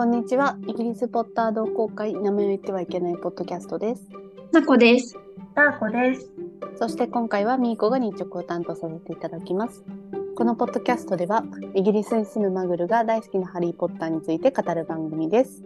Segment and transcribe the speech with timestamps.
[0.00, 0.56] こんにちは。
[0.66, 4.08] イギリスポッター同好会、名前を言ってはいけないポッドキャストです。
[4.50, 5.14] なこです。
[5.54, 6.32] ターコです。
[6.76, 9.84] そして今回はミーコが日直を担当させていただきます。
[10.36, 11.44] このポッドキャストでは、
[11.74, 15.62] イギリスに住むマグルが大好きなハリー・ポッターについて語る番組です。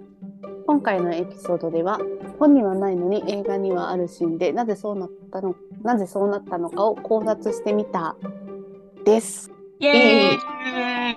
[0.66, 2.01] 今回のエピソードでは、
[2.41, 5.55] 本にはないのに映画にはあるシーンで、なぜそうなったの、
[5.85, 8.16] なぜそうなったのかを考察してみた
[9.05, 9.53] です。
[9.79, 10.39] イエ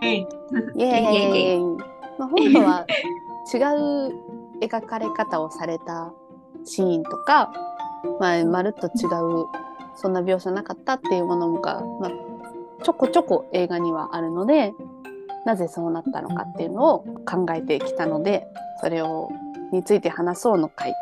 [0.03, 1.86] ーイイエーイエイ
[2.17, 2.85] まあ、 本とは
[3.53, 4.13] 違う
[4.61, 6.11] 描かれ方をされた
[6.63, 7.51] シーンとか、
[8.19, 9.07] まあ、まるっと違
[9.41, 9.45] う
[9.95, 12.11] そんな描写なかったっていうものが、まあ、
[12.83, 14.73] ちょこちょこ映画にはあるので
[15.45, 18.47] なぜそうなったのかっていうのを考えてきたので
[18.81, 19.29] それを
[19.71, 20.93] について話そうの回。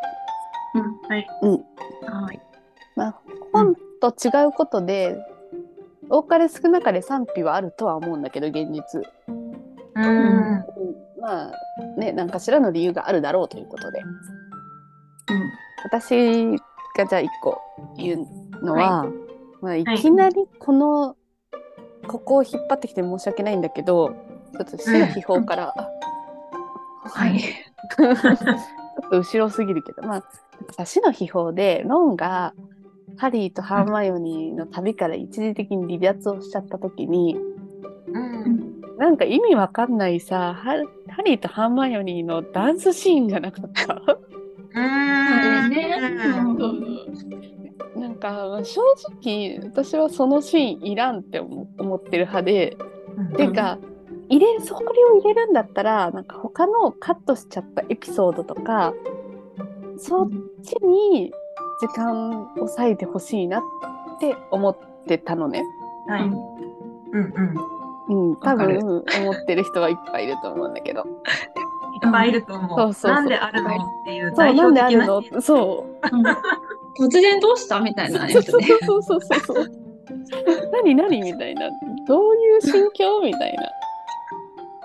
[1.07, 1.27] はい。
[2.05, 2.39] はい。
[2.95, 3.15] まあ、
[3.53, 5.17] 本と違うことで、
[6.09, 9.01] 多かれ少なかれ賛否はあるとは思うんだけど現実。
[9.95, 10.65] うーん。
[11.25, 11.51] うんまあ
[11.97, 14.03] ね何かしらの理由があるだろうということで
[15.83, 16.47] 私
[16.95, 17.59] がじゃあ一個
[17.97, 18.27] 言
[18.61, 19.07] うのは、
[19.61, 21.15] まあ、いきなりこの、
[22.07, 24.15] ここを引っ張ってきて申し訳ないんだけど
[24.53, 25.73] ちょっと死の秘宝から、
[27.03, 27.39] はい。
[27.97, 32.53] ちょっと後ろすぎるけどまあなんかさ死の秘宝でロンが
[33.17, 37.37] ハリーとハーマイオニーの旅から一時的に離脱をしちゃった時に
[38.07, 38.75] うん。
[38.97, 40.53] なんか意味わかんないさ
[41.15, 44.01] ハハリーとハーマイオニーのダンスシーンがなかった？
[47.97, 48.81] なんか正
[49.23, 52.77] 直私はそのシーンいらんって思思ってる派で、
[53.37, 53.77] てか
[54.27, 58.93] 入れそれを入れるんだったらなんか他のカットしちゃったエピソードとか
[59.97, 60.29] そっ
[60.63, 61.31] ちに
[61.79, 63.61] 時間を割いてほしいなっ
[64.19, 65.63] て思ってたのね。
[66.09, 66.23] はい。
[66.23, 66.33] うん
[67.13, 67.74] うん。
[68.07, 71.05] うん、多分思ってる人はいっぱいいると思うんだけど。
[72.03, 72.69] いっぱいいると思う。
[72.69, 75.37] そうそうそうなんであるのっていうそう代なんであ表的るな。
[75.37, 78.33] のそう突然どうしたみたいなね。
[78.33, 79.71] そうそうそうそうそう。
[80.71, 81.69] 何何みたいな。
[82.07, 83.63] どういう心境みたいな。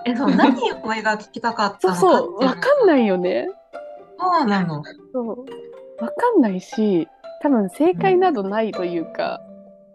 [0.05, 2.31] え、そう、何を描きたかったそうそう。
[2.33, 3.47] のかっていうわかんないよね。
[4.19, 4.83] そうなの。
[5.13, 5.45] そう。
[6.03, 7.07] わかんないし、
[7.41, 9.41] 多分正解などないというか、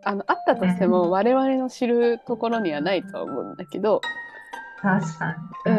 [0.06, 4.00] あの、あったとしてうもん我々の知るところにはないとは思うんだけど、
[4.81, 5.37] 確か
[5.67, 5.72] に。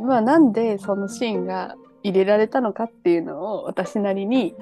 [0.00, 0.06] うん。
[0.06, 4.56] まあなんでそのシーンが入れられたのかっていうのを私なりに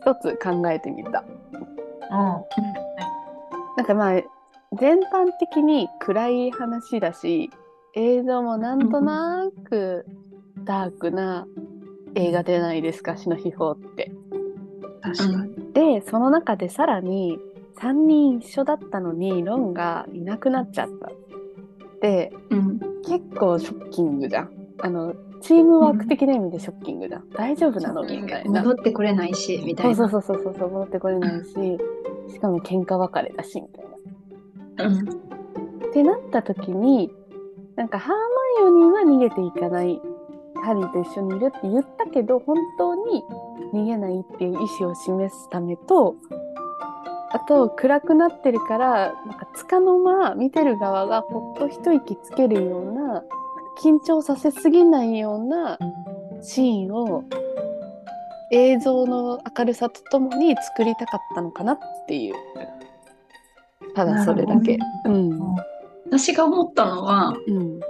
[0.00, 1.24] 一つ考えてみた。
[2.10, 2.16] うん。
[3.76, 4.22] なんかまあ
[4.78, 7.50] 全般的に暗い話だし
[7.94, 10.06] 映像もなんとなく
[10.64, 11.46] ダークな
[12.14, 14.12] 映画じゃないですか「死の秘宝」って。
[15.02, 15.72] 確かに。
[15.72, 17.40] でその中でさらに
[17.80, 21.10] 3人一緒だったのにロンがいなくなっちゃった。
[22.00, 22.80] でうん。
[23.02, 24.50] 結構ショッキングじゃん。
[24.82, 27.28] あのチームワーク的な意味でショッキングじゃん。
[27.30, 28.02] 大丈夫なの？
[28.02, 28.62] みたいな。
[28.62, 30.08] 戻ってこれないし、みたそういな。
[30.10, 31.54] そうそうそうそう戻ってこれないし
[32.32, 33.84] しかも喧嘩別れだしみたい
[34.76, 34.86] な。
[34.86, 35.08] うん。
[35.88, 37.10] ってなった時に
[37.76, 40.00] なんかハーマイオニーは逃げていかない
[40.62, 43.24] ハリーと一緒にいるって言ったけど本当に
[43.72, 46.16] 逃げないっていう意思を示すためと
[47.32, 53.22] あと暗くなってるからなんかつかの間見てる側がほっと一息つけるような
[53.82, 55.78] 緊張させすぎないような
[56.42, 57.24] シーンを
[58.52, 62.34] 映像の明るさとともに作りたかったのかなっていう。
[63.94, 64.78] ただそれだけ。
[65.04, 65.38] うん。
[66.06, 67.80] 私が思ったのは、うん。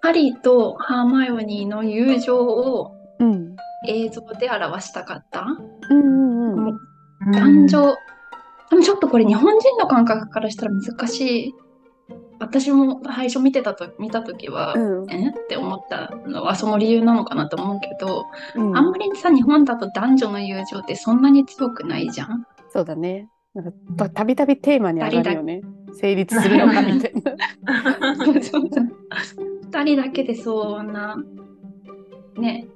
[0.00, 3.56] ハリーとハーマイオニーの友情をうん。
[3.88, 5.46] 映像で表したかった。
[5.90, 6.78] うんうんうん
[8.72, 11.54] でもちょっとこれ日本人の感覚からしたら難しい。
[12.40, 15.10] 私も最初見てたと見た時は、うん。
[15.12, 15.28] え？
[15.28, 18.24] って思ったのはその理由なのかなと思うけど、
[18.56, 18.74] うん。
[18.74, 22.46] あんまりさ日本だと男女の友情ってそんなに強くないじゃん？
[22.70, 23.28] そうだね。
[23.52, 25.60] なんかたたびたびテーマに上がるよね。
[25.92, 27.36] 成立するのかみたいな。
[29.70, 31.18] 二人だけでそんな
[32.38, 32.68] ね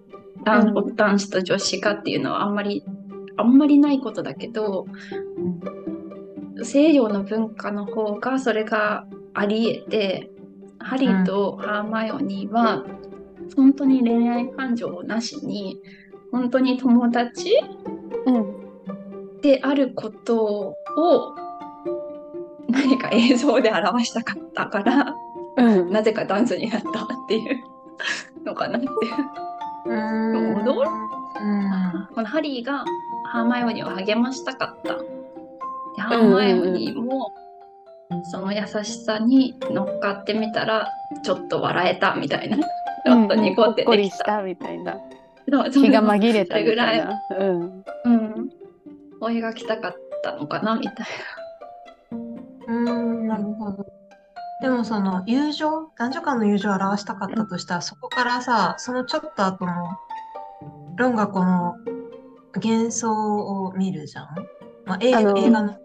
[0.44, 0.94] 男,、うん。
[0.94, 2.84] 男子と女子かっていうのはあんまり
[3.38, 4.86] あんまりないことだけど
[6.62, 10.30] 西洋の文化の方がそれがあり得て
[10.78, 12.84] ハリーとハーマイオニーは
[13.56, 15.80] 本当に恋愛感情なしに
[16.32, 17.52] 本当に友達
[18.26, 21.36] うんであることを
[22.68, 25.14] 何か映像で表したかったから
[25.56, 27.64] うんなぜかダンスになったっていう
[28.44, 28.92] のかなっていう。
[29.86, 30.64] うん。
[30.64, 30.76] どう？
[30.76, 32.08] うん。
[32.14, 32.84] このハリーが
[33.24, 34.96] ハーマイオニーを励ましたかった。
[36.08, 37.32] でハーマイオニーも
[38.24, 40.90] その優しさに乗っかってみたら
[41.22, 42.58] ちょっと笑えたみたいな。
[42.58, 44.18] ちょっとニコってでき。
[44.18, 44.96] たたみたいな。
[45.72, 47.22] 気が紛れたみそれぐらいたいな。
[47.38, 47.84] うん。
[48.04, 48.50] うん。
[49.20, 51.06] お描きたかったのかなみたい
[52.68, 53.86] うん、なるほど。
[54.60, 59.72] でもその友情、男女間の友情を表したかったとしたら、そこからさ、そのちょっと後の、
[60.96, 61.76] ロンがこの
[62.54, 64.28] 幻想を見るじゃん。
[64.86, 65.76] まあ、映画の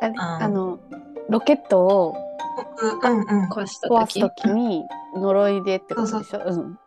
[0.00, 0.80] あの
[1.28, 2.14] ロケットを
[2.56, 4.48] 僕、うんうんな。、壊した壊す時。
[4.48, 6.40] に呪いでってことでしょ？
[6.44, 6.78] うん。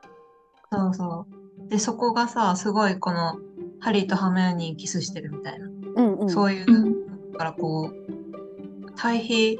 [0.71, 1.25] そうそ
[1.65, 1.69] う。
[1.69, 3.37] で、そこがさ、すごいこの、
[3.79, 5.67] ハリーとハーマニーにキスしてるみたいな。
[5.95, 6.29] うんうん。
[6.29, 9.59] そういうう、だからこう、対比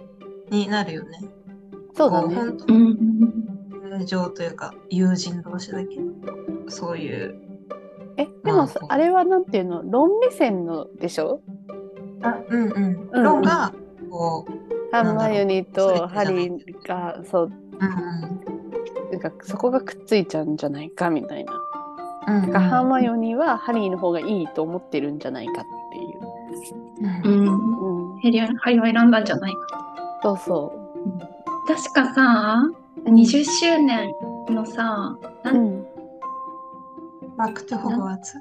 [0.50, 1.20] になるよね。
[1.94, 2.36] そうだね。
[2.36, 2.82] こう本当うん。
[2.82, 2.98] に
[4.00, 6.04] 友情というか、友人同士だけど、
[6.70, 7.36] そういう。
[8.18, 9.84] え、でまあもさあれはなんていうの？
[9.84, 11.42] 論目線のでしょ？
[12.50, 12.72] うんうん。
[12.74, 13.74] うんうんロンが、
[14.10, 14.52] こう、
[14.96, 21.54] ハーマイオニーとハリーがそううんなんかそこがくっついちゃうんじゃないかみたいな。
[22.28, 22.36] うん。
[22.36, 27.26] うんなんかハーマイオニーはハリーの方がいいと思ってるんじゃないかっていう。
[27.26, 28.14] うんうん。
[28.14, 28.20] うん。
[28.20, 29.54] ヘリアハリを選んだんじゃない？
[29.54, 29.60] か。
[30.24, 30.74] そうそ
[31.68, 32.62] 確かさ、
[33.06, 33.10] う。
[33.10, 34.12] 20周年
[34.50, 35.84] のさ、うん。
[37.38, 38.38] バックトゥホグワーツ？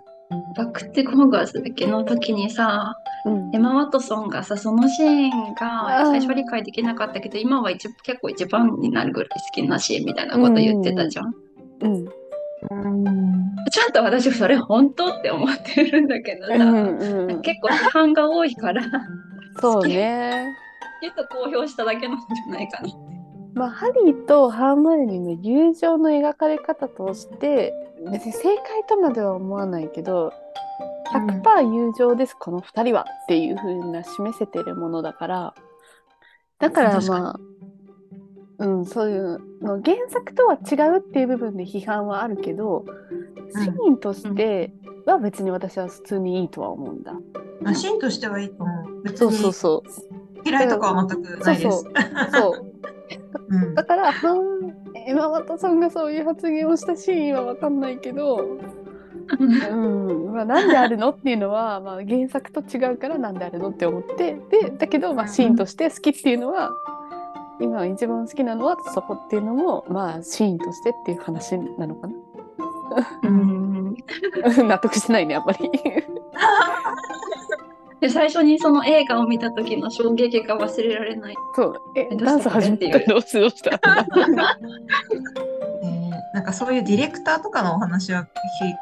[0.56, 1.87] バックティホグワーツだっけ？
[1.87, 11.34] の時にさ、うんエマ・ワトソンがさ、そのシーンが最初は理解できなかったけど、今は一結構一番になるぐらい好きなシーンみたいなこと言ってたじゃん。
[11.82, 11.94] うん。
[11.94, 13.56] うん。
[13.70, 16.98] ちゃんと私それ本当って思ってるんだけどさ、うん
[17.30, 17.42] うん。
[17.42, 18.82] 結構批判が多いから、
[19.60, 20.48] そうね。
[21.00, 22.88] きっと公表しただけなんじゃないかな。
[23.54, 27.74] まあ、ハリーとハーマイオニーの友情の描かれ方として
[28.10, 28.56] 別に正解
[28.88, 30.32] とまでは思わないけど
[31.12, 35.55] 100%友情です、この2人はっていう風な示せてるものだから
[36.59, 37.41] だからまあ
[38.59, 42.85] うんそういうの原作とは違うっていう部分で批判はあるけど
[43.55, 44.73] シーンとして
[45.06, 47.12] は別に私は普通にいいとは思うんだ。
[47.61, 49.03] まあ、シーンとしてはいいと思う。
[49.03, 49.82] 別そうそうにそ
[50.44, 50.49] う。
[50.49, 51.62] 嫌いとかは全くないです。
[51.62, 51.93] そう
[52.32, 52.73] そう
[53.49, 54.73] うん だから、はん
[55.06, 58.58] エマ・ワトソンがそういう発言をしたシーンは分かんないけど、
[59.38, 60.32] うん。
[60.32, 66.70] まあ、なんであるのっていうのは、まあ、原作と違うからなんであるのって思ってでだけど、まあ、シーンとして好きっていうのは
[67.60, 72.08] 今一番好きなのはそこっていうのも、まあ、シーンとしてっていう話なのか
[73.22, 73.94] うん。
[74.42, 75.70] な 納得してないねやっぱり。
[78.00, 81.36] で最初にその映画を見た時の衝撃が忘れられない。
[81.54, 81.76] そう。
[81.94, 83.70] えダンス始めたどうしたどうした？
[83.70, 85.71] えー
[86.34, 88.25] なんかそういうディレクターとかのお話を聞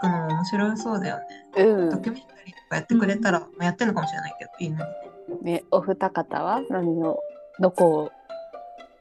[0.00, 1.24] くのも面白そうだよね。
[1.64, 5.52] うんドキュメンタリーとかやってくれたら、まあやってるのかもしれないけど、いいのにね。
[5.52, 7.20] ねお二方は何を
[7.58, 8.10] どこを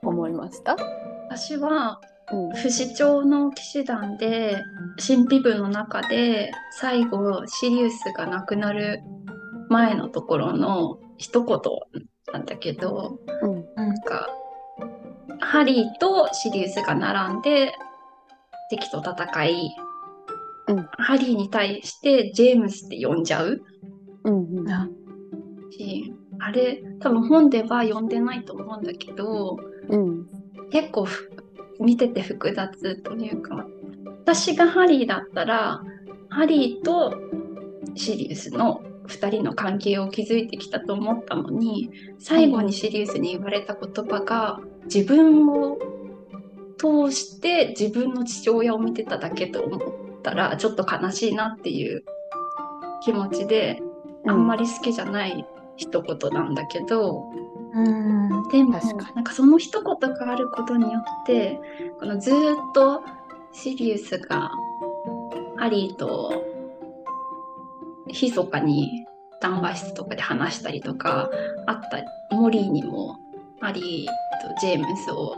[0.02, 0.76] 思いました、
[1.30, 2.02] 私は
[2.32, 4.62] うん不死鳥の騎士団で
[4.98, 9.02] 神秘部の中で最後シリウスが亡くなる
[9.70, 11.60] 前のところの一言
[12.34, 14.30] なんだけどうんうんなんか
[15.40, 17.74] ハリーとシリウスが並んで
[18.70, 19.76] 敵と戦い、
[20.68, 20.88] うん。
[20.98, 23.62] ハリーに対してジェームスって呼んじゃう
[24.24, 24.72] うんうん。
[24.72, 24.88] あ
[25.72, 29.58] しあれ多分本では読んでないと思うんだけど
[29.90, 30.28] うん。
[30.72, 31.32] 結構ふ
[31.80, 33.66] 見てて複雑というか
[34.24, 35.82] 私がハリーだったら
[36.30, 37.16] ハリーと
[37.96, 41.90] シリウスの2人の関係を築いてきたと思ったのに
[42.20, 45.78] 最後にシリウスに言われた言葉が自分を
[46.80, 49.82] 通して自分の父親を見てただけと思っ
[50.24, 52.04] たらちょっと悲しいなっていう
[53.04, 53.82] 気持ちで
[54.26, 55.46] あんまり好きじゃない
[55.76, 57.26] 一言なんだけど、
[57.74, 58.48] うん。
[58.50, 58.80] でも
[59.16, 61.60] なんかその一言があることによって
[62.00, 63.04] このずーっと
[63.52, 64.52] シリウスが
[65.58, 66.44] ハリーと
[68.08, 69.06] 密かに
[69.42, 71.30] 談話室とかで話したりとか
[71.68, 71.82] あっ
[72.30, 73.18] たモリーにも
[73.60, 75.36] ハリーとジェームスを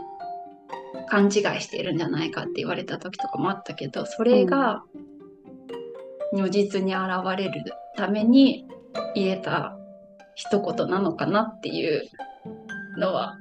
[1.08, 1.30] 勘違い
[1.60, 4.82] しているんじゃないかって言われた時とかもあったけどそれが
[6.32, 7.64] 如実に現れる
[7.96, 8.66] ために
[9.14, 9.76] 言えた
[10.34, 12.08] 一言なのかなっていう
[12.98, 13.36] のは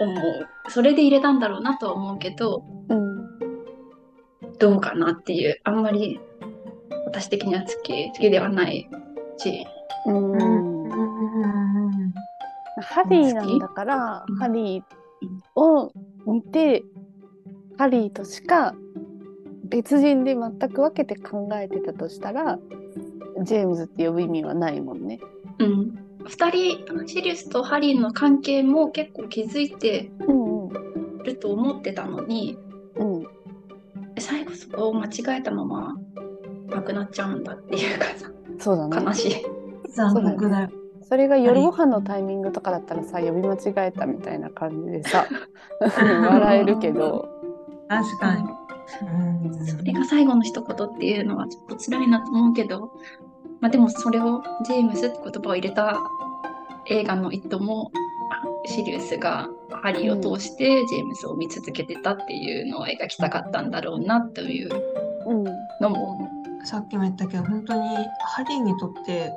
[0.00, 0.48] 思う。
[0.70, 3.38] それで入れたんだろうなとは思うけど、うん。
[4.58, 6.20] どうかなっていう、あんまり
[7.06, 8.88] 私的には好き好きではない
[9.36, 9.66] し、
[10.06, 10.32] うん。
[10.32, 12.12] うん。
[12.80, 13.58] ハリーなん。
[13.58, 14.36] だから、うん。
[14.36, 14.84] ハリー
[15.60, 15.92] を
[16.32, 16.84] 見て、
[17.76, 18.74] ハリーとしか
[19.64, 22.58] 別人で全く分けて考えてたとしたら、
[23.42, 25.20] ジェームズって呼ぶ意味はないもんね。
[25.58, 25.98] うん。
[26.24, 32.58] 二人、シリウスとハリーの関係も結構気づいてうんうんると思ってたのに、
[32.96, 33.26] うん
[34.54, 35.96] そこを間違えたまま
[36.68, 39.34] 亡くなっちゃうんだっていうかさそうだね悲しい。
[39.94, 40.68] 残酷だよ。
[41.08, 45.26] それが夜ご飯のタイミングとかだったらさ呼び間違えたみたいな感じでさ
[45.80, 47.28] 笑えるけど。
[47.88, 48.44] 確かに。
[49.46, 49.66] うん。
[49.66, 52.92] それが最後の一言っていうのはちょっと辛いなと思うけど、
[53.60, 55.98] まあ、でもそれをジェームスって言葉を入れた
[56.90, 57.90] 映画の意図も
[58.66, 59.48] シリウスが
[59.82, 64.70] ハリーを通してジェームスを見続けてたっていうのを描きたかったんだろうなという
[65.26, 65.44] うん
[65.80, 66.24] のも思
[66.62, 66.66] う。
[66.66, 67.96] さっきも言ったけど、本当に
[68.26, 69.32] ハリーにとって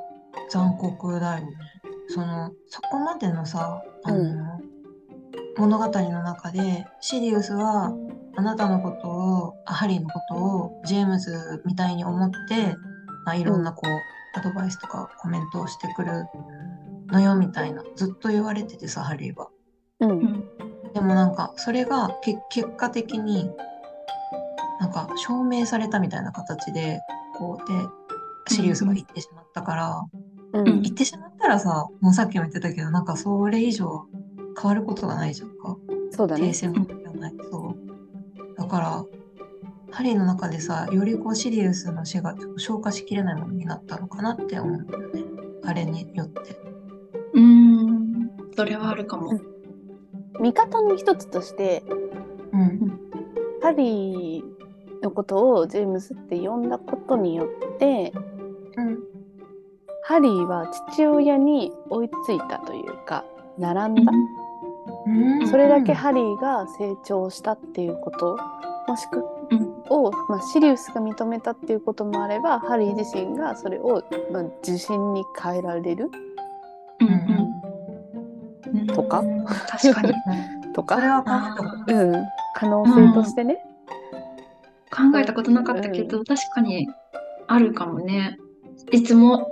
[0.50, 1.52] 残酷だよね。
[2.08, 4.72] その、そこまでのさ、あの、うん
[5.56, 7.94] 物語の中で、シリウスは
[8.36, 12.74] あなたのことを、あハリーのことをジェームズみたいに思って、
[13.24, 16.24] まあ、いろんなこう、アドバイスとかコメントをしてくる
[17.08, 19.50] のよみたいな、ずっと言われててさ、ハリーは。
[20.00, 20.44] ううんん
[20.94, 23.50] でもなんかそれがけ結果的に
[24.80, 27.00] なんか証明されたみたいな形で
[27.38, 30.02] こうでシリウスが言ってしまったから、
[30.52, 30.68] うん。
[30.68, 34.06] うん言ってしまったらさもうさっきも言ってたけどなんかそれ以上
[34.60, 35.76] 変わることがないじゃんか。
[36.10, 36.48] そうだね。
[36.48, 36.86] 訂正も
[37.18, 38.56] ない、そう。
[38.56, 39.04] だから
[39.90, 45.24] ハリーの中でさよりこうシリウスの死がちょっと消化しきれないものになったのかなって思うんだよね。
[45.64, 46.40] あれによって。
[47.34, 48.30] うーん。
[48.54, 49.40] それはあるかも。
[50.40, 51.82] 見方の一つとして
[52.52, 53.00] うん。
[53.62, 54.42] ハリー
[55.02, 58.12] のことをジェームズって呼んだことによって
[58.76, 58.98] うん
[60.04, 63.24] ハリーは父親に追いついたというか
[63.58, 64.12] 並んだ、
[65.06, 65.10] う
[65.44, 65.48] ん。
[65.48, 68.36] それだけハリーが成長したっていうこと
[68.88, 69.72] もしくうん。
[69.90, 76.10] を、まあ、シリウスが認めたっていうこともあればハリー自身がそれを、まあ、自信に変えられる。
[77.00, 78.80] うんうん。
[78.80, 79.20] うんとか？
[79.20, 80.12] うん確かに。
[80.74, 81.94] とそれか、は考えたこと。
[81.94, 83.64] うん、可能性としてね、
[84.90, 86.88] 考えたことなかったけど、確かに
[87.46, 88.38] あるかもね。
[88.90, 89.51] いつも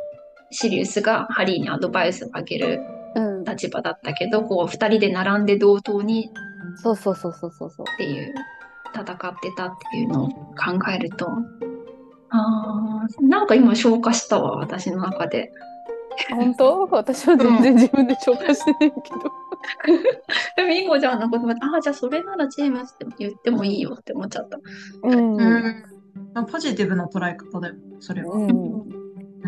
[0.50, 2.80] シリウスがハリーにアドバイスをあげる
[3.12, 6.30] うん、立場だったけど、こう二人で並んで同等に
[6.76, 7.86] そうそうそうそうそうそう。
[7.92, 8.32] っていう
[8.94, 9.06] 戦っ
[9.42, 11.28] てたっていうのを考えると、
[12.28, 15.50] あーなんか今消化したわ、私の中で。
[16.30, 16.88] 本当？
[16.92, 18.94] 私は全然自分で紹介してないけど、
[20.56, 24.60] でも、インゴちゃんのことも、ああ、じゃあそれならジェームスって言ってもいいよって思っちゃった。
[25.02, 25.34] うん。
[25.34, 25.84] うん。
[26.32, 28.36] まあポジティブな捉え方だよ、それは。
[28.36, 28.99] うんうん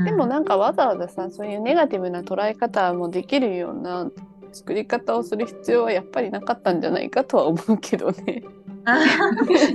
[0.04, 4.10] でもなんかわざわざさそういうネガティブな捉え方もできるような
[4.52, 8.42] 作り方をする必要はやっぱりなかったんじゃないかとは思うけどね。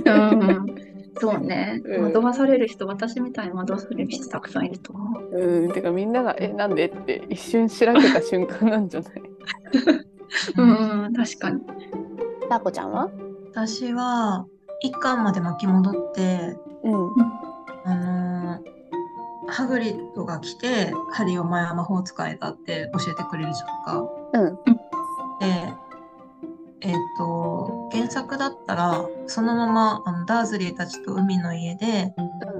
[0.04, 0.66] うん、
[1.20, 1.80] そうね。
[1.84, 5.38] うん惑わされる人、私みたいに惑わされる人たくさんいると思う。
[5.38, 9.12] うん、てかみんなが「えなんで?」って一瞬しらけた瞬間なんじゃない？
[10.56, 11.60] うん、うん、確かに。
[12.48, 13.10] タコちゃんは？
[13.52, 14.46] 私は
[14.80, 16.94] 一巻まで巻き戻って、うん
[17.84, 18.27] あのー
[19.48, 24.10] ハグリッドが来て、ハリーお前は魔法使いだって教えてくれるじゃんか。
[24.34, 24.54] うん。
[25.40, 25.74] で、
[26.82, 32.14] えっ、と、原作だったら、そのままあのダーズリーたちと海の家で、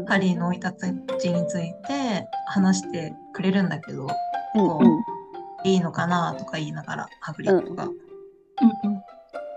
[0.07, 4.09] ハリーの生い立ちについて話してくれるんだけど、
[4.54, 5.04] うんうん。
[5.64, 7.85] いいのかなとか言いながら、ハグリッドが。
[7.85, 7.95] うん、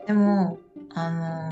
[0.06, 0.60] でも、
[0.94, 1.52] あの、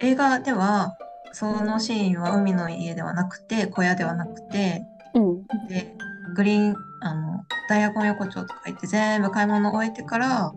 [0.00, 0.96] 映画では、
[1.32, 4.82] そのシーンは海の家ではなくて、小屋ではなくて、
[5.14, 5.94] うんで、
[6.34, 10.52] グリーン、あの、ダイヤゴン横丁とか行って全部買い物終えてから、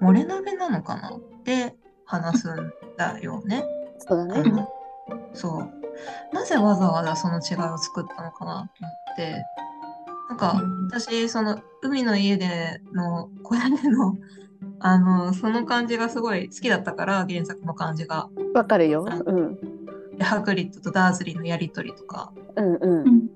[0.00, 3.64] 漏れ鍋なのかなって話すんだよね。
[3.98, 4.66] そうだね。
[5.32, 6.34] そう。
[6.34, 9.44] なぜわざわざその違いを作ったのかなと思って、
[10.28, 14.16] なんかうん私、その海の家での小屋での、
[14.80, 18.28] あの、その感じがすごい好きだったから、原作の感じが。
[18.54, 19.06] わかるよ。
[19.26, 19.71] うんで
[20.20, 22.32] ハグリッドとダーズリーのやりとりとか。
[22.56, 23.28] うんううんん、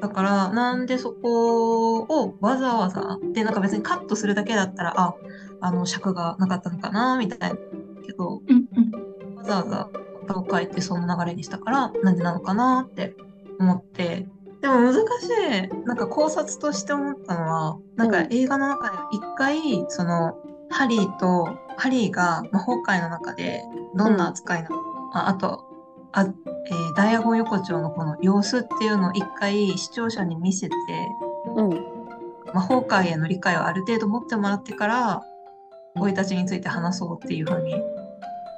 [0.00, 5.14] だから、なんでそこをわざわざ、で、なんか別にカットするだけだったら、あ、
[5.60, 7.56] あの、尺がなかったのかな、みたいな。
[8.06, 9.36] けど、うん、うん。
[9.36, 9.90] わざわざ
[10.24, 13.14] 歌を書いてその流れにしたから、なんでなのかなって
[13.58, 14.26] 思って。
[14.60, 15.86] でも難しい。
[15.86, 20.36] なんか考察として思ったのは、なんかうん映画の中で一回、その、
[20.70, 23.62] ハリーと、ハリーが魔法界の中で
[23.94, 24.82] どんな扱いなのか、
[25.14, 25.64] ああと、
[26.14, 30.74] あえーダイアゴン横丁のこの様子っていうのを一回視聴者に見せて、
[31.56, 31.70] うん。
[32.54, 35.22] 魔法界への理解をある程度持ってもらってから、
[35.94, 37.72] 生い立ちについて話そうっていう風に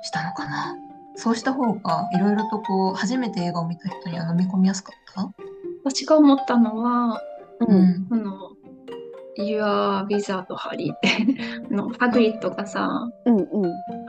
[0.03, 0.75] したのかな。
[1.17, 5.31] そうした方が、いろいろとこう、初めて映画を見た人には飲み込みやすかった？
[5.85, 7.21] 私が思ったのは、
[7.61, 8.07] うん。
[8.09, 8.51] この、
[9.37, 11.09] You are wizard, ハリーって
[11.71, 13.45] あの、ハグリッドがさ、うんうん。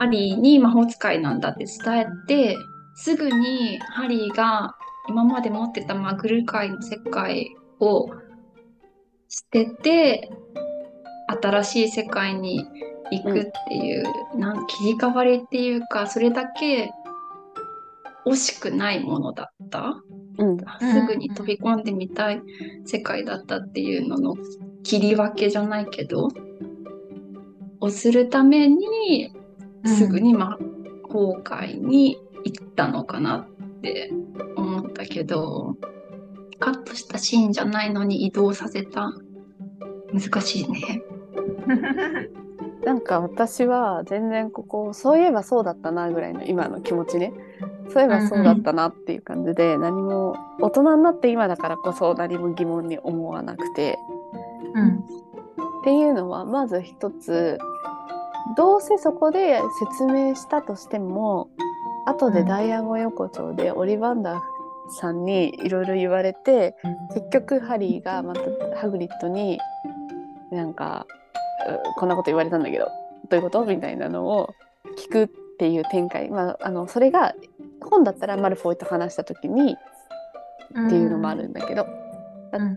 [0.00, 2.56] ハリーに魔法使いなんだって伝えて、
[2.96, 4.74] すぐにハリーが
[5.08, 8.10] 今まで持ってたマグル界の世界を
[9.28, 10.30] 捨てて
[11.28, 12.64] 新しい世界に
[13.12, 14.04] 行くっていう、
[14.38, 16.90] なん切り替わりっていうかそれだけ
[18.26, 20.02] 惜しくないものだった。
[20.38, 20.56] うん。
[20.58, 22.42] すぐに飛び込んでみたい
[22.84, 24.36] 世界だったっていうのの
[24.82, 26.28] 切り分けじゃないけど
[27.80, 29.32] をするために
[29.84, 30.58] すぐに魔
[31.10, 34.12] 法界に行ったのかなって
[34.56, 35.76] 思ったけど
[36.60, 39.12] カットしたシーンじゃないのに移動させた？
[40.12, 41.02] 難しいね。
[42.86, 47.34] なんか私は全然ここそういえばそうだったなぐらいの今の気持ちね。
[47.88, 53.98] そういえばそうだったなっていう感じで、何も大人になって今だからこそ何も疑問に思わなくて。
[54.74, 54.98] うん。
[54.98, 57.58] っていうのはまず一つ。
[58.56, 61.50] どうせそこで説明したとしても
[62.06, 64.40] 後でダイヤゴン横丁でオリバンダー
[65.00, 66.76] さんにいろいろ言われて
[67.12, 68.40] 結局ハリーがまた
[68.76, 69.58] ハグリッドに
[70.50, 71.06] なんか
[71.68, 72.86] うこんなこと言われたんだけど
[73.28, 73.64] どういうこと？
[73.64, 74.54] みたいなのを
[74.96, 77.34] 聞くっていう展開、まあ、あのそれが
[77.80, 79.76] 本だったらマルフォイと話した時にっ
[80.88, 81.86] ていうのもあるんだけど、
[82.52, 82.62] うん。
[82.62, 82.76] うん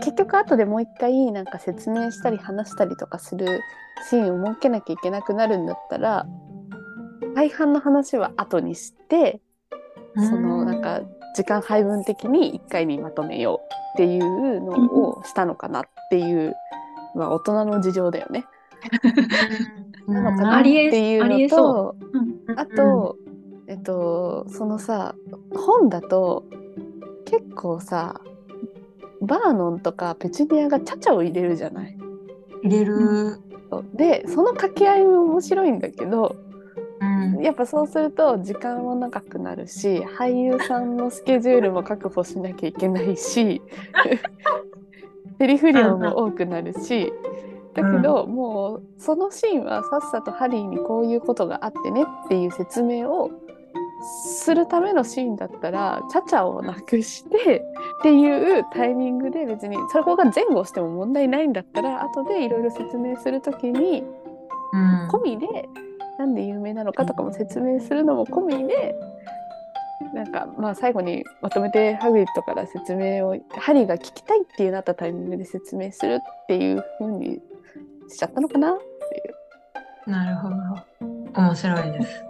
[0.00, 3.60] 結局後でもう一回なんか説明したり話したりとかする
[4.08, 6.26] シーンを設けなきゃいけなくなるんだったら
[7.38, 9.40] 大半の話は後にして
[10.16, 11.02] そのなんか
[11.36, 14.72] 時間配分的に一回にまとめようっていうの
[15.18, 16.56] をしたのかなっていう、
[17.14, 18.44] まあ、大人の事情だよね。
[20.08, 21.96] なのかっていうのと
[22.56, 23.16] あと、
[23.68, 25.14] えっとそのさ
[25.54, 26.44] 本だと
[27.24, 28.20] 結構さ
[29.20, 31.96] バーノンとかペチュニアがチャチャを入れるじゃない。
[32.64, 33.38] 入れる。
[33.94, 36.47] でその掛け合いも面白いんだけど
[37.00, 37.42] うん。
[37.42, 43.62] やっぱそうすると時間も長くなるし俳優さんのスケジュールも確保しなきゃいけないし
[45.38, 47.12] セリフ量も多くなるし
[47.74, 53.30] だけど、もうそのシーンはさっさとハリーにこういうことがあってねっていう説明を
[54.40, 57.64] するためのシーンだったらチャチャをなくして
[57.98, 64.02] っていうタイミングで別にそこが前後しても問題ないんだったら後でいろいろ説明する時に
[64.72, 65.08] うん。
[65.08, 65.68] 込みで
[66.18, 68.94] なんで有名なのかとかも説明するのも込みで
[70.14, 77.40] なんかまあ最後にまとめてハグリッドから説明をハリーが聞きたいっていうなったタイミングで説明するっていう風に
[78.08, 80.10] しちゃったのかなっていう。
[80.10, 80.54] なるほど。
[81.34, 82.24] 面白いです。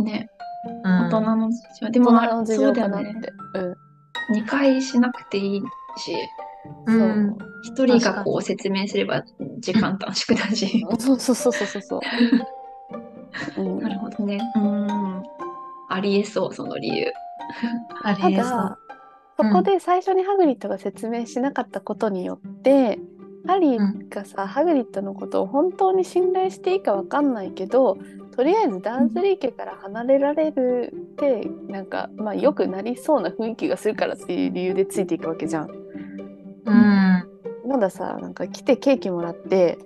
[0.00, 0.28] ね
[0.84, 3.12] うん大人の事情で大も人の事情かなって。
[3.12, 3.20] ね
[3.54, 4.36] うん。
[4.36, 5.62] 2回しなくていい
[5.96, 6.14] し
[6.86, 9.24] うん一人がこう説明すれば
[9.58, 10.84] 時間短縮だし。
[10.98, 12.00] そうそうそうそうそうそ
[13.56, 13.62] う。
[13.62, 14.40] うん、なるほどね。
[14.56, 15.22] うん。
[15.88, 17.12] ありえそう、その理由。
[18.02, 18.78] たありえそうだ。
[19.38, 22.98] そこで最初にハグリッドが説明しなかったことによって、
[23.46, 27.98] ハリーがさ、ハグリッドのことを本当に信頼していいかわかんないけど
[28.36, 35.70] とりあえずダーズリー家から離れられるってなんかまあ良くなりそうな雰囲気がするからっていう理由でついていくわけじゃん。
[36.66, 37.68] うん。
[37.68, 39.78] まださなんか来てケーキもらって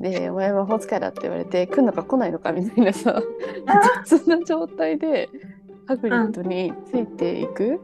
[0.00, 3.22] で「お前魔法使いだ」って言われて来んのか来ないのかみたいなさ
[4.06, 5.28] 雑な 状態で
[5.86, 7.80] ハグリッドについていく、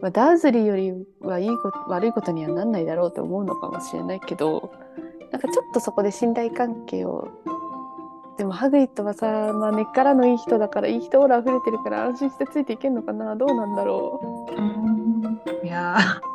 [0.00, 4.70] まあ、ダーズリーよりはいいこと悪いことにはなんないだろうと思うのかもしれないけど
[5.30, 7.28] なんかちょっとそこで信頼関係を
[8.36, 15.40] でもハグリッドはさ、まあ、根っからのいい人だからいい人オーラ溢れてるから安心してついていけんのかなどうなんだろうん。
[15.66, 16.26] いやー。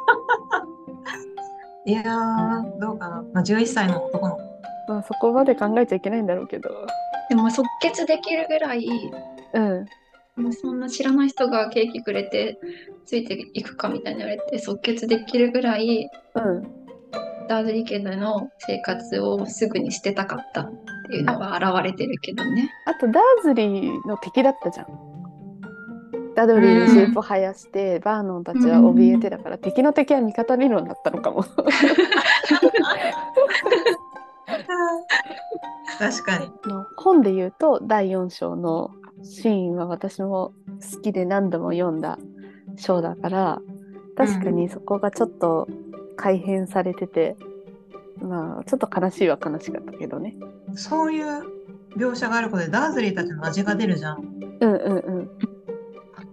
[1.84, 3.24] いやー、どうかな。
[3.34, 4.51] まあ、11歳の男の子。
[4.88, 6.70] う、まあ、そこまで考えちゃいけないんだろうけど
[7.30, 8.86] でも即決できるぐらい、
[9.54, 9.86] うん
[10.54, 12.58] そんな知らない人がケーキくれて
[13.06, 16.82] ついていくかみたいに言われて即決できるぐらいうん
[17.52, 20.72] ダーズリー家での生活をすぐに捨てたかったっ
[21.10, 22.72] ていうのが現れてるけどね。
[22.86, 24.88] あとダーズリーの敵だったじゃん。
[26.34, 31.44] ダドリーに尻尾生やして、バーノンたちは怯えてだから、敵の敵は味方理論だったのかも。
[36.00, 36.52] 確かに。
[36.66, 38.92] の本で言うと第4章の
[39.24, 40.54] シーンは私も
[40.94, 42.18] 好きで何度も読んだ
[42.78, 43.62] 章だから
[44.16, 45.68] 確かにそこがちょっと
[46.16, 47.36] 改変されてて、
[48.22, 50.36] まあちょっと悲しいは悲しかったけどね。
[50.76, 51.44] そういう
[51.98, 54.20] 描写があることで、ダーズリーたちの味が出るじゃん。
[54.60, 55.30] うんうんうん。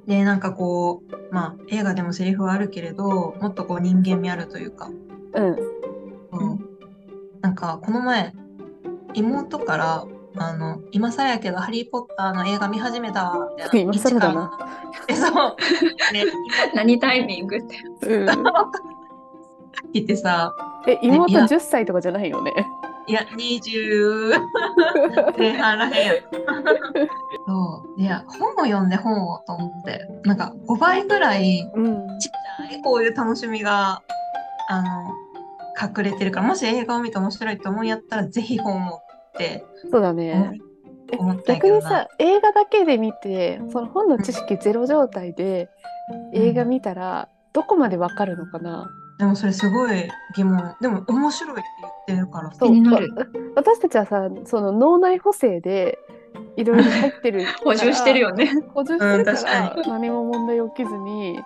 [0.06, 4.90] で、なんかこう、まあ、映画でもセリフはあるけれど、もっとこう人間味あるというか、
[5.34, 5.56] うん
[6.32, 6.67] うん、
[7.40, 8.32] なんかこの前
[9.14, 10.06] 妹から
[10.40, 13.92] あの、今更やけど、ハリー・ポッターの映画見始めたわ、みたいな。
[13.92, 14.58] 今更だな。
[15.08, 15.56] え、そう。
[16.12, 16.24] ね、
[16.74, 17.76] 何タイミングって。
[18.06, 18.26] うん、
[19.92, 20.54] 言ってさ、
[20.86, 22.52] え妹いや10歳とかじゃないよね。
[23.06, 24.34] いや、20
[25.38, 26.16] 前半らへんやん。
[27.46, 28.00] そう。
[28.00, 32.30] いや、本を読んで本をと思って、なんか5倍ぐらいうん、ちっ
[32.68, 34.02] ちゃいこういう楽しみが、
[34.68, 35.10] あの、
[35.80, 39.00] 隠れてるから、もし映画を見て面白いと思うんやったら、ぜひ本を
[39.34, 40.60] ってそうだね。
[41.10, 45.70] え思ったんやけどな逆にさ映画だけで見てその本の知識ゼロ状態で
[46.34, 50.76] 映画見たらどこまでわかるのかな、でもそれすごい疑問。
[50.80, 52.66] でも面白いって言ってるからさ。
[52.66, 55.98] 気になるわ私たちはさその脳内補正で
[56.56, 58.50] いろいろ入ってる 補充してるよね。
[58.74, 61.40] 補充してるかうん何も問題起きずに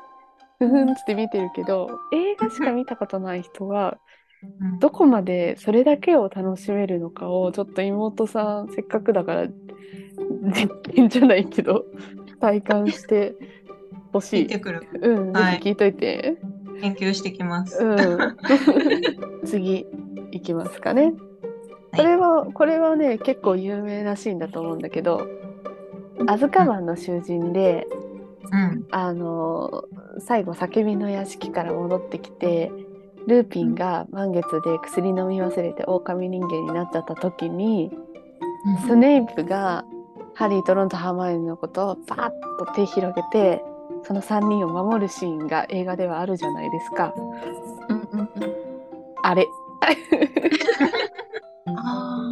[0.58, 4.11] ふふんっつって見てるけど映画しか見たことない人はうん
[4.80, 9.48] どこまでそれだけを楽しめるのかをちょっと妹さんせっかくだから
[10.54, 11.84] 実験じゃないけど
[12.40, 13.34] 体感して
[14.12, 14.46] ほしい。
[14.46, 14.86] てくる。
[15.00, 16.36] うん、はい聞いといて。
[16.80, 17.82] 研究してきます。
[17.82, 18.36] うん。
[19.46, 19.86] 次
[20.32, 21.14] いきますかね。
[21.96, 25.28] これはこれはね結構有名なシーンだと思うんだけど、
[26.26, 27.86] アズカバンの囚人で、
[28.52, 28.84] うん。
[28.90, 29.84] あの
[30.18, 32.72] 最後叫びの屋敷から戻ってきて
[33.26, 37.90] ルーピンが満月で薬飲み忘れて狼人間になっちゃった時に、
[38.86, 39.84] スネイプが
[40.34, 43.62] ハリーとロンとハーマイオニーのことをバーッと手広げて
[44.04, 47.14] その3人を守るシーンが映画ではあるじゃないですか。
[47.88, 48.28] うんうんうん。
[49.22, 49.46] あれ。
[51.66, 52.22] あ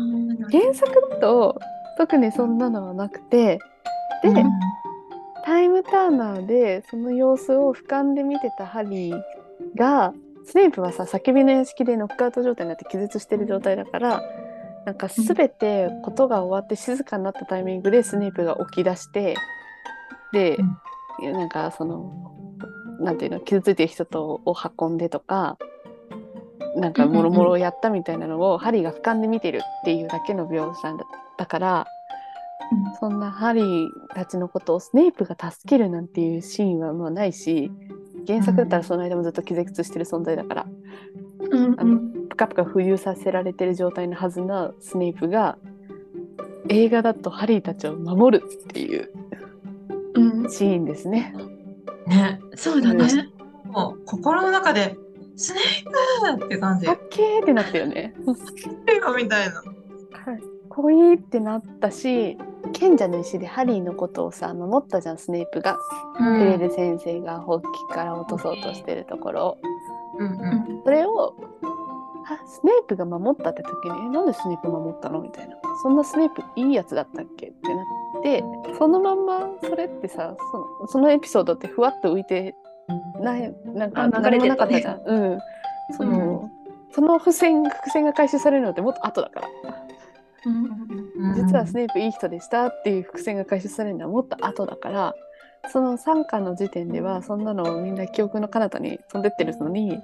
[0.51, 1.61] 原作だと
[1.99, 3.59] 特にそんなのはなくて
[4.23, 4.51] で、うん。
[5.45, 9.23] タイムターナーでその様子を俯瞰で見てたハリー
[9.77, 10.13] が
[10.51, 14.23] スネイプはさ叫びの屋敷でノックアウト状態になって気絶してる状態だから
[14.85, 19.37] なんか全てことが終わって静かになったタイミングでスネイプが起き出して
[20.33, 20.59] で、
[21.21, 22.35] なんかその
[22.99, 25.57] なんていうの傷ついてる人とを運んでとか
[26.77, 30.97] なんかもろもろやったみたいなのをハリーが俯瞰で見てるっていうだけの描写
[31.39, 31.87] だから。
[33.01, 37.73] そんなハリーたちのことをスネイプが助けるなんていうシーンはまあないし
[38.27, 40.67] 原作だったらその間もずっと気絶してる存在だから、
[41.51, 45.59] うんあのプカプカ浮遊させられてる状態のはずなスネイプが
[46.69, 49.11] 映画だとハリーたちを守るっていう
[50.15, 50.51] うん。
[50.51, 51.35] シーンですね。
[52.07, 52.41] ね。
[52.55, 53.29] そうだね。
[53.65, 54.97] もう心の中で、
[55.37, 56.87] スネープって感じ。
[56.87, 58.15] かっけーってなったよね。
[59.17, 59.63] みたいな。
[60.69, 62.39] こいいってなったし
[62.73, 65.79] 賢者の石でハリーのことをさ守ったじゃんスネイプが、
[66.19, 66.39] うん。
[66.39, 69.59] クレル先生がホッキから落とそうとしてるところを。
[70.19, 70.83] うんうん。
[70.85, 71.35] それを
[72.27, 75.57] あスネイプが守ったって時にえなんでスネイプ守ったのみたいな。
[75.83, 77.83] そんなスネイプいいやつだったっけってな
[78.21, 78.45] って
[78.79, 82.55] そのまんまそれってさそのそのエピソードってふわっと浮いて
[83.21, 85.03] ないなんかあ流れてなかったじゃん。
[85.07, 85.39] うん、
[85.97, 86.51] その、
[86.93, 89.49] その伏線伏線が回収されるのってもっと後だから。
[89.65, 89.70] うん
[91.45, 95.15] 実はスネイプいい人でしたっていう伏線が回収されるのはもっと後だから
[95.71, 99.99] その3巻の時点ではそんなのみんな記憶の彼方に飛んでってるのに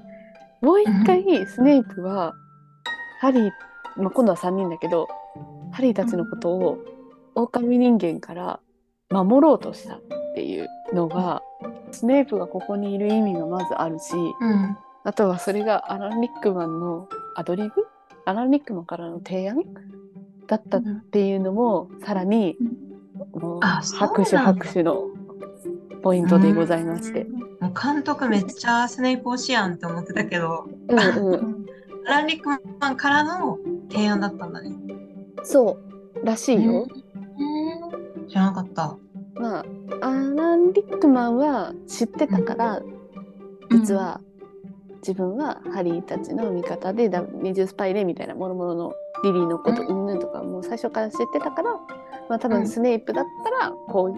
[0.60, 2.34] もう一回スネイプは
[3.20, 3.50] ハリー、
[3.96, 5.08] まあ、今度は3人だけど
[5.72, 6.78] ハリーたちのことを
[7.34, 8.60] 狼人間から
[9.10, 10.00] 守ろうとしたっ
[10.34, 11.42] ていうのが
[11.92, 14.76] スネイプがここにいる意味がまずあるしうん。
[15.04, 17.86] あとはそれがアラン・リックマンのアドリブ？
[18.24, 19.62] アラン・リックマンからの提案？
[20.46, 22.56] だったっていうのもさらに
[23.34, 25.06] もうんだ拍手拍手の
[26.02, 27.26] ポイントでございまして。
[27.60, 31.66] もう監督めっちゃスネイプ推しやんって思ってたけど、うんうん、
[32.06, 32.48] アラン・リック
[32.80, 33.58] マンからの
[33.90, 34.76] 提案だったんだね。
[35.42, 35.78] そ
[36.14, 36.86] うらしいよ。
[38.28, 38.96] 知らなかった。
[39.34, 39.64] まあ
[40.02, 42.82] アラン・リックマンは知ってたから、
[43.70, 44.20] 実は
[44.98, 48.92] 自分はハリーたちの味方でだ二重スパイでみたいなもろもろの
[49.24, 50.18] リリーのことうん。
[50.18, 51.72] とかもう最初から知ってたから、
[52.28, 52.68] まあ多分うん。
[52.68, 53.24] スネイプだっ
[53.60, 54.14] たらこ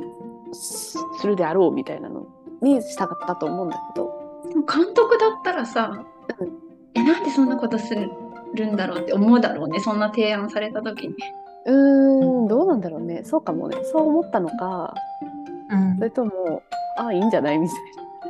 [0.50, 2.26] うすするであろうみたいなの
[2.62, 4.12] にしたかったと思うんだけど。
[4.48, 6.04] でも監督だったらさ、
[6.38, 6.52] うん。
[6.94, 7.94] え、なんでそんなことす
[8.54, 11.14] るんだろうって思うだろうね、そんな提案された時に。
[11.66, 13.22] うーんどうなんだろうね。
[13.24, 13.76] そうかもね。
[13.84, 14.94] そう思ったのか
[15.70, 15.96] うん。
[15.98, 16.62] それとも
[16.96, 17.78] ああいいんじゃないみたい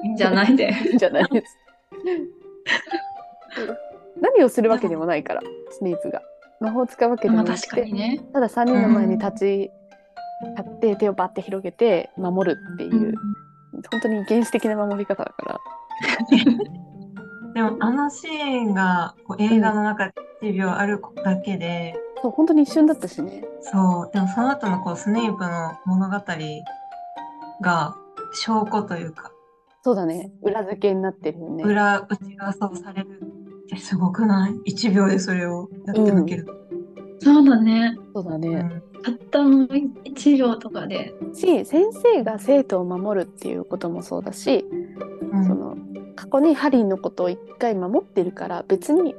[0.05, 0.71] いいんじゃないで。
[0.71, 1.59] ないいんじゃないです。
[4.21, 6.23] 何をするわけでもないからスネイプが
[6.61, 8.21] 魔法を使うわけでまあもなくて確かにね。
[8.33, 9.71] ただ3人の前に立ち
[10.57, 13.15] 立って手をバッて広げて守るっていう、
[13.91, 15.59] 本当に原始的な守り方だから。
[17.55, 23.43] でもあのシーンがこう映画の中で1秒あるだけで、そう本当に一瞬だったしね。
[23.63, 26.25] そう、でもその後のこうスネイプの物語
[27.61, 27.97] が
[28.33, 29.33] 証拠というか、
[29.83, 30.31] そうだね。
[30.43, 31.65] 裏付けになってるよね。
[31.65, 33.28] 裏打ち合わせをされる
[33.77, 36.47] すごくない ?1 秒でそれをやってのける。
[37.21, 37.97] そうだね。
[38.15, 41.15] そうだね、うんたったの1秒とかで。
[41.33, 44.65] し先生が生徒を守るっていうこともそうだし、
[45.33, 45.77] うんその
[46.17, 49.15] 過去にハリーのことを一回守ってるから別に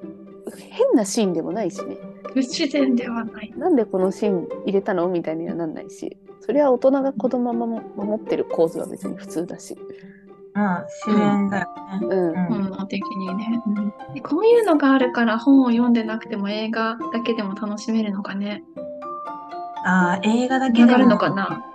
[0.70, 1.96] 変なシーンでもないしね
[2.34, 3.54] 不自然ではない。
[3.56, 5.08] なんでこのシーン入れたの？
[5.08, 9.78] みたいにはなんないしそれは大人が子供を守守ってる構図は別に普通だし、
[10.54, 11.68] まあ、自然だよ
[12.00, 12.08] ね。
[12.08, 12.30] うん。
[12.30, 12.46] うん。
[12.48, 13.62] 本能的にね、
[14.14, 15.94] でこういうのがあるから本を読ん。
[15.94, 18.64] でなくても映画だけでも楽しめるのかね。
[19.86, 21.66] ああ、映画だけでもつながるのかな。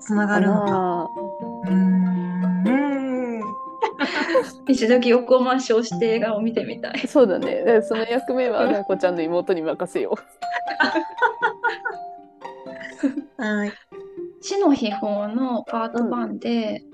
[0.00, 0.70] つながるのか。
[0.70, 1.08] な
[1.64, 2.64] うーん。
[2.66, 3.44] うーん。
[4.66, 6.98] 一度横回しをして映画を見てみたい。
[7.06, 9.16] そうだねでその役目はなこちゃん。
[9.16, 10.14] の妹に任せよ
[13.36, 13.72] はい。
[14.40, 16.93] 死の秘宝のパート1で、うん。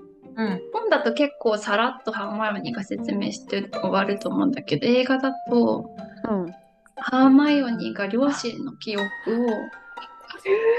[0.72, 5.90] 本だと結構さらっとハーマイオニーが説明して終わると思うんだけど映画だと
[6.28, 6.54] う、うん、
[6.96, 9.08] ハーマイオニーが両親の記憶を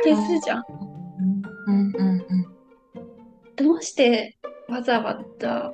[0.03, 0.63] 消すじゃん。
[1.67, 2.25] うんうんうん。
[3.55, 4.37] どうして
[4.67, 5.71] わざわざ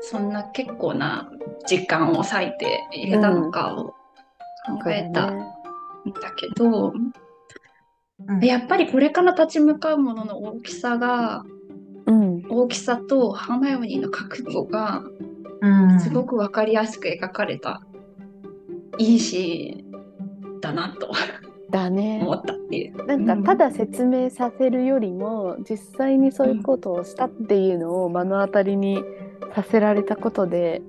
[0.00, 1.30] そんな結構な
[1.66, 3.94] 時間を割いて入れたのかを
[4.66, 5.44] 考えたんね
[6.20, 7.12] だけど、うん
[8.40, 11.61] やっぱりこれから立ち向かうものの大きさがうん
[12.06, 15.04] 大きさとハーマイオニーの覚悟が
[15.62, 16.00] うん。
[16.00, 17.82] すごく分かりやすく描かれた、
[18.98, 21.12] いいシーンだなと。
[21.70, 22.20] だね。
[22.22, 23.06] 思ったっていう。
[23.06, 29.02] なんかただ説明させるよりも実際にそういうことをしたっていうのを目の当たりに
[29.54, 30.82] させられたことで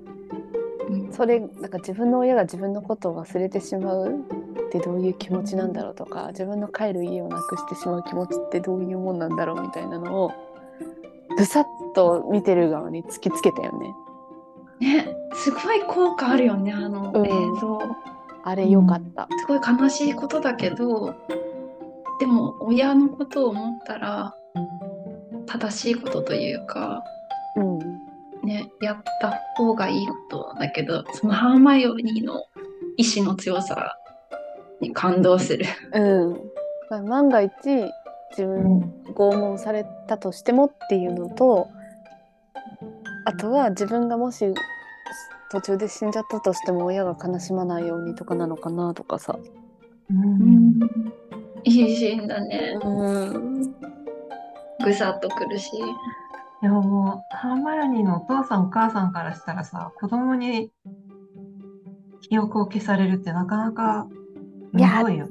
[0.90, 1.12] うん。
[1.12, 4.10] それなんか自分の親が自分のことを忘れてしまう
[4.66, 10.32] ってどういう気持ちなんだろうとか自分の帰る家をなくしてしまう気持ちってどういうもんなんだろうみたいなのを
[11.36, 13.94] ぐさっと見てる側に突きつけたよね。
[14.80, 17.78] ね、すごい効果あるよね、あのうん映像。
[18.46, 19.26] あれよかった。
[19.40, 21.14] すごい悲しいことだけど、
[22.20, 24.34] でも親のことを思ったら
[25.46, 27.02] 正しいことというか、
[27.56, 27.78] うん、
[28.46, 32.44] ね、やった方がいいことだけど、そのハーマイオニーの
[32.96, 33.96] 意志の強さ
[34.80, 35.64] に感動する。
[35.92, 37.50] うん、万が一
[38.36, 41.68] 自分拷問されたとしてもっていうのと
[43.24, 44.46] あとは自分がもし
[45.50, 49.38] 途中で死んじゃったとしても親が悲しまないようにとかなのかなとかさ。
[50.10, 50.80] うん
[51.66, 52.78] いいシーンだね。
[52.82, 53.62] うん、
[54.84, 55.70] ぐさっとくるし。
[56.60, 60.70] でももう、ハーマイオニーのお父さんお母さんからしたらさ、子供に
[62.20, 64.06] 記憶を消されるってなかなか
[64.74, 65.28] やすごいよ。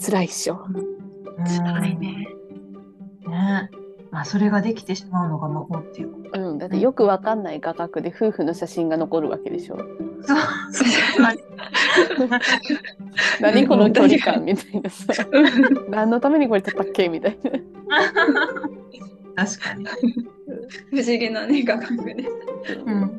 [0.00, 0.66] 辛いっしょ。
[0.66, 2.37] うん辛いね。
[3.28, 3.70] ね。
[4.10, 6.14] まあ、それができてしまうのが魔法っていう。
[6.32, 9.76] うん、だってよくわかんない画角で夫婦の写真が残るわけでしょ。
[10.22, 10.38] そう、
[13.40, 15.12] 何この距離感みたいなさ。
[15.90, 17.50] 何のためにこれ撮ったっけみたいな。
[19.44, 19.84] 確かに。
[20.90, 22.16] 不思議なね、画角で。
[22.86, 23.10] うん。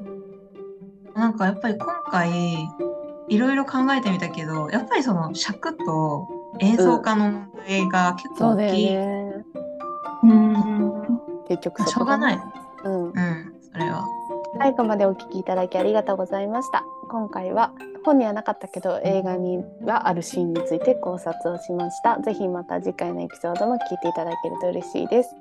[1.13, 2.67] なんかやっぱり今回、
[3.30, 6.28] いろいろ考えてみたけど、やっぱりその尺と
[6.60, 8.86] 映像化の問題が結そうだよ構大きい。
[8.95, 9.18] ね。
[10.23, 11.03] うん。
[11.47, 12.39] 結局まあしょうがない。
[12.84, 13.03] うん。
[13.05, 13.13] うん、
[13.62, 14.05] それは。
[14.58, 16.84] 最後までお聞きいただきありがとうございました。
[17.10, 17.71] 今回は
[18.03, 22.19] 本にはなかったけど映画にはあるシーンについて考察をしました。
[22.19, 25.36] ぜひまた次回のエピソードも聞いていただけると嬉しいです。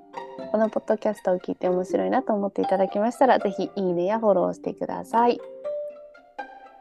[0.51, 5.39] このポッドキャストを聞いて面白いなと思っていただけましたらぜひいいねやフォローしてください。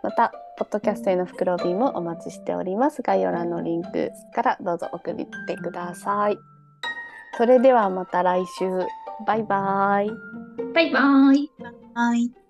[0.04, 3.02] また、ポッドキャストへの袋便もお待ちしております。
[3.02, 6.57] 概要欄のリンクからどうぞ送ってください。
[7.38, 8.66] それではまた来週。
[9.28, 10.10] バイバイ。
[10.74, 11.52] バイバイ。
[11.94, 12.47] はい。